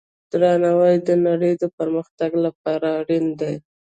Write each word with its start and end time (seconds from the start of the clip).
درناوی 0.31 0.95
د 1.07 1.09
نړۍ 1.27 1.53
د 1.61 1.63
پرمختګ 1.77 2.31
لپاره 2.45 2.87
اړین 2.99 3.25
دی. 3.39 3.55